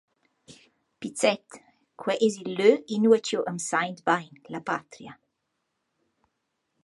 Pizzet, 1.03 1.47
quai 2.03 2.15
es 2.27 2.33
il 2.43 2.49
lö 2.59 2.71
ingio 2.95 3.15
ch’eu 3.25 3.41
am 3.51 3.59
saint 3.69 3.99
bain, 4.07 4.33
la 4.53 4.61
patria. 4.69 5.13